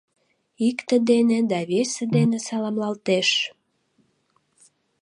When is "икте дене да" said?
0.67-1.59